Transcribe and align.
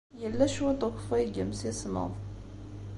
Yella 0.21 0.45
cwiṭ 0.53 0.79
n 0.81 0.85
ukeffay 0.87 1.23
deg 1.25 1.35
yimsismeḍ. 1.37 2.11